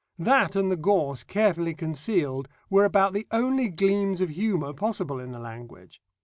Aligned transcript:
That 0.17 0.55
and 0.55 0.71
the 0.71 0.75
gorse 0.75 1.23
carefully 1.23 1.75
concealed 1.75 2.47
were 2.71 2.85
about 2.85 3.13
the 3.13 3.27
only 3.29 3.67
gleams 3.69 4.19
of 4.19 4.29
humour 4.29 4.73
possible 4.73 5.19
in 5.19 5.29
the 5.29 5.37
language. 5.37 6.01